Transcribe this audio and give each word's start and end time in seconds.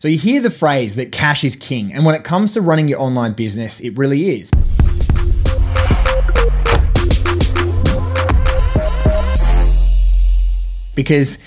So 0.00 0.08
you 0.08 0.16
hear 0.16 0.40
the 0.40 0.50
phrase 0.50 0.96
that 0.96 1.12
cash 1.12 1.44
is 1.44 1.54
king, 1.54 1.92
and 1.92 2.06
when 2.06 2.14
it 2.14 2.24
comes 2.24 2.54
to 2.54 2.62
running 2.62 2.88
your 2.88 3.02
online 3.02 3.34
business, 3.34 3.80
it 3.80 3.98
really 3.98 4.40
is. 4.40 4.50
Because 10.94 11.38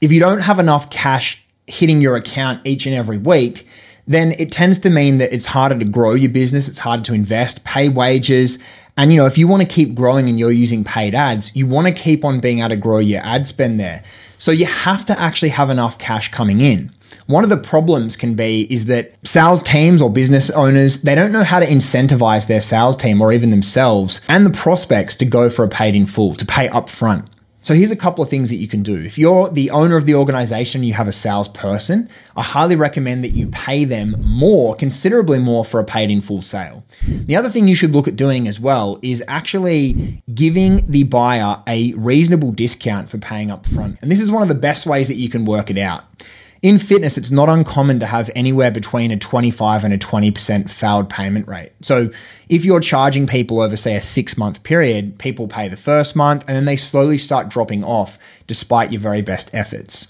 if 0.00 0.10
you 0.10 0.18
don't 0.18 0.40
have 0.40 0.58
enough 0.58 0.90
cash 0.90 1.44
hitting 1.68 2.00
your 2.00 2.16
account 2.16 2.66
each 2.66 2.86
and 2.86 2.94
every 2.96 3.18
week, 3.18 3.68
then 4.04 4.32
it 4.32 4.50
tends 4.50 4.80
to 4.80 4.90
mean 4.90 5.18
that 5.18 5.32
it's 5.32 5.46
harder 5.46 5.78
to 5.78 5.84
grow 5.84 6.14
your 6.14 6.32
business, 6.32 6.66
it's 6.66 6.80
harder 6.80 7.04
to 7.04 7.14
invest, 7.14 7.62
pay 7.62 7.88
wages. 7.88 8.58
And 8.96 9.12
you 9.12 9.18
know, 9.18 9.26
if 9.26 9.38
you 9.38 9.48
want 9.48 9.62
to 9.62 9.68
keep 9.68 9.94
growing 9.94 10.28
and 10.28 10.38
you're 10.38 10.50
using 10.50 10.84
paid 10.84 11.14
ads, 11.14 11.54
you 11.56 11.66
want 11.66 11.86
to 11.86 11.92
keep 11.92 12.24
on 12.24 12.40
being 12.40 12.58
able 12.58 12.70
to 12.70 12.76
grow 12.76 12.98
your 12.98 13.22
ad 13.22 13.46
spend 13.46 13.80
there. 13.80 14.02
So 14.38 14.50
you 14.50 14.66
have 14.66 15.06
to 15.06 15.18
actually 15.18 15.50
have 15.50 15.70
enough 15.70 15.98
cash 15.98 16.30
coming 16.30 16.60
in. 16.60 16.92
One 17.26 17.44
of 17.44 17.50
the 17.50 17.56
problems 17.56 18.16
can 18.16 18.34
be 18.34 18.66
is 18.70 18.86
that 18.86 19.14
sales 19.26 19.62
teams 19.62 20.02
or 20.02 20.10
business 20.10 20.50
owners, 20.50 21.02
they 21.02 21.14
don't 21.14 21.32
know 21.32 21.44
how 21.44 21.60
to 21.60 21.66
incentivize 21.66 22.46
their 22.46 22.60
sales 22.60 22.96
team 22.96 23.22
or 23.22 23.32
even 23.32 23.50
themselves 23.50 24.20
and 24.28 24.44
the 24.44 24.50
prospects 24.50 25.16
to 25.16 25.24
go 25.24 25.48
for 25.48 25.64
a 25.64 25.68
paid 25.68 25.94
in 25.94 26.06
full, 26.06 26.34
to 26.34 26.44
pay 26.44 26.68
upfront. 26.68 27.28
So 27.62 27.74
here's 27.74 27.92
a 27.92 27.96
couple 27.96 28.24
of 28.24 28.28
things 28.28 28.50
that 28.50 28.56
you 28.56 28.66
can 28.66 28.82
do. 28.82 29.00
If 29.00 29.16
you're 29.16 29.48
the 29.48 29.70
owner 29.70 29.96
of 29.96 30.04
the 30.04 30.16
organization, 30.16 30.82
you 30.82 30.94
have 30.94 31.06
a 31.06 31.12
salesperson, 31.12 32.08
I 32.36 32.42
highly 32.42 32.74
recommend 32.74 33.22
that 33.22 33.30
you 33.30 33.46
pay 33.46 33.84
them 33.84 34.16
more, 34.18 34.74
considerably 34.74 35.38
more 35.38 35.64
for 35.64 35.78
a 35.78 35.84
paid 35.84 36.10
in 36.10 36.22
full 36.22 36.42
sale. 36.42 36.84
The 37.06 37.36
other 37.36 37.48
thing 37.48 37.68
you 37.68 37.76
should 37.76 37.92
look 37.92 38.08
at 38.08 38.16
doing 38.16 38.48
as 38.48 38.58
well 38.58 38.98
is 39.00 39.22
actually 39.28 40.22
giving 40.34 40.84
the 40.90 41.04
buyer 41.04 41.62
a 41.68 41.92
reasonable 41.94 42.50
discount 42.50 43.08
for 43.08 43.18
paying 43.18 43.52
up 43.52 43.64
front. 43.64 43.96
And 44.02 44.10
this 44.10 44.20
is 44.20 44.32
one 44.32 44.42
of 44.42 44.48
the 44.48 44.56
best 44.56 44.84
ways 44.84 45.06
that 45.06 45.14
you 45.14 45.28
can 45.28 45.44
work 45.44 45.70
it 45.70 45.78
out. 45.78 46.02
In 46.62 46.78
fitness, 46.78 47.18
it's 47.18 47.32
not 47.32 47.48
uncommon 47.48 47.98
to 47.98 48.06
have 48.06 48.30
anywhere 48.36 48.70
between 48.70 49.10
a 49.10 49.16
25 49.16 49.82
and 49.82 49.92
a 49.92 49.98
20% 49.98 50.70
failed 50.70 51.10
payment 51.10 51.48
rate. 51.48 51.72
So 51.80 52.10
if 52.48 52.64
you're 52.64 52.78
charging 52.78 53.26
people 53.26 53.60
over, 53.60 53.76
say, 53.76 53.96
a 53.96 54.00
six 54.00 54.38
month 54.38 54.62
period, 54.62 55.18
people 55.18 55.48
pay 55.48 55.68
the 55.68 55.76
first 55.76 56.14
month 56.14 56.44
and 56.46 56.56
then 56.56 56.64
they 56.64 56.76
slowly 56.76 57.18
start 57.18 57.48
dropping 57.48 57.82
off 57.82 58.16
despite 58.46 58.92
your 58.92 59.00
very 59.00 59.22
best 59.22 59.50
efforts. 59.52 60.06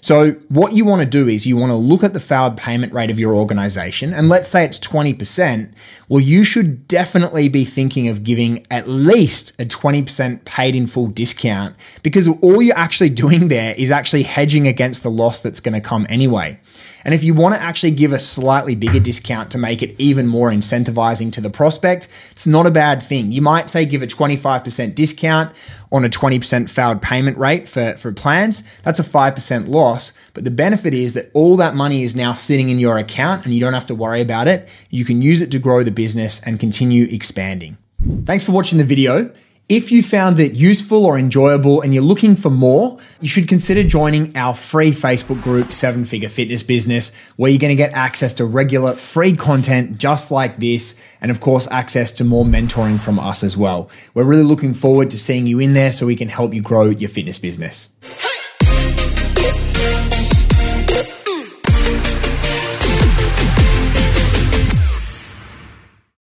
So, 0.00 0.32
what 0.48 0.72
you 0.72 0.84
want 0.84 1.00
to 1.00 1.06
do 1.06 1.28
is 1.28 1.46
you 1.46 1.56
want 1.56 1.70
to 1.70 1.76
look 1.76 2.02
at 2.02 2.12
the 2.12 2.20
failed 2.20 2.56
payment 2.56 2.92
rate 2.92 3.10
of 3.10 3.18
your 3.18 3.34
organization, 3.34 4.12
and 4.12 4.28
let's 4.28 4.48
say 4.48 4.64
it's 4.64 4.78
20%. 4.78 5.72
Well, 6.08 6.20
you 6.20 6.44
should 6.44 6.86
definitely 6.86 7.48
be 7.48 7.64
thinking 7.64 8.08
of 8.08 8.24
giving 8.24 8.66
at 8.70 8.86
least 8.86 9.52
a 9.58 9.64
20% 9.64 10.44
paid 10.44 10.76
in 10.76 10.86
full 10.86 11.06
discount 11.06 11.76
because 12.02 12.28
all 12.28 12.60
you're 12.60 12.76
actually 12.76 13.10
doing 13.10 13.48
there 13.48 13.74
is 13.76 13.90
actually 13.90 14.24
hedging 14.24 14.66
against 14.66 15.02
the 15.02 15.10
loss 15.10 15.40
that's 15.40 15.60
going 15.60 15.74
to 15.74 15.80
come 15.80 16.06
anyway. 16.08 16.58
And 17.04 17.14
if 17.14 17.22
you 17.22 17.34
want 17.34 17.54
to 17.54 17.60
actually 17.60 17.90
give 17.90 18.12
a 18.12 18.18
slightly 18.18 18.74
bigger 18.74 19.00
discount 19.00 19.50
to 19.50 19.58
make 19.58 19.82
it 19.82 19.94
even 19.98 20.26
more 20.26 20.50
incentivizing 20.50 21.32
to 21.32 21.40
the 21.40 21.50
prospect, 21.50 22.08
it's 22.30 22.46
not 22.46 22.66
a 22.66 22.70
bad 22.70 23.02
thing. 23.02 23.30
You 23.30 23.42
might 23.42 23.68
say 23.68 23.84
give 23.84 24.02
a 24.02 24.06
25% 24.06 24.94
discount 24.94 25.54
on 25.92 26.04
a 26.04 26.08
20% 26.08 26.70
failed 26.70 27.02
payment 27.02 27.36
rate 27.36 27.68
for, 27.68 27.96
for 27.96 28.12
plans. 28.12 28.62
That's 28.82 28.98
a 28.98 29.04
5% 29.04 29.68
loss. 29.68 30.12
But 30.32 30.44
the 30.44 30.50
benefit 30.50 30.94
is 30.94 31.12
that 31.12 31.30
all 31.34 31.56
that 31.58 31.74
money 31.74 32.02
is 32.02 32.16
now 32.16 32.34
sitting 32.34 32.70
in 32.70 32.78
your 32.78 32.98
account 32.98 33.44
and 33.44 33.54
you 33.54 33.60
don't 33.60 33.74
have 33.74 33.86
to 33.86 33.94
worry 33.94 34.20
about 34.20 34.48
it. 34.48 34.68
You 34.90 35.04
can 35.04 35.22
use 35.22 35.40
it 35.40 35.50
to 35.52 35.58
grow 35.58 35.82
the 35.82 35.90
business 35.90 36.40
and 36.44 36.58
continue 36.58 37.06
expanding. 37.10 37.76
Thanks 38.24 38.44
for 38.44 38.52
watching 38.52 38.78
the 38.78 38.84
video. 38.84 39.32
If 39.74 39.90
you 39.90 40.04
found 40.04 40.38
it 40.38 40.52
useful 40.52 41.04
or 41.04 41.18
enjoyable 41.18 41.80
and 41.80 41.92
you're 41.92 42.04
looking 42.04 42.36
for 42.36 42.48
more, 42.48 42.96
you 43.20 43.26
should 43.26 43.48
consider 43.48 43.82
joining 43.82 44.36
our 44.36 44.54
free 44.54 44.92
Facebook 44.92 45.42
group, 45.42 45.72
Seven 45.72 46.04
Figure 46.04 46.28
Fitness 46.28 46.62
Business, 46.62 47.10
where 47.34 47.50
you're 47.50 47.58
going 47.58 47.72
to 47.72 47.74
get 47.74 47.92
access 47.92 48.32
to 48.34 48.44
regular 48.44 48.92
free 48.92 49.32
content 49.32 49.98
just 49.98 50.30
like 50.30 50.58
this. 50.60 50.94
And 51.20 51.28
of 51.32 51.40
course, 51.40 51.66
access 51.72 52.12
to 52.12 52.22
more 52.22 52.44
mentoring 52.44 53.00
from 53.00 53.18
us 53.18 53.42
as 53.42 53.56
well. 53.56 53.90
We're 54.14 54.22
really 54.22 54.44
looking 54.44 54.74
forward 54.74 55.10
to 55.10 55.18
seeing 55.18 55.48
you 55.48 55.58
in 55.58 55.72
there 55.72 55.90
so 55.90 56.06
we 56.06 56.14
can 56.14 56.28
help 56.28 56.54
you 56.54 56.62
grow 56.62 56.90
your 56.90 57.10
fitness 57.10 57.40
business. 57.40 57.88